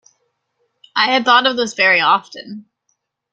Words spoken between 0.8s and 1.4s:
I had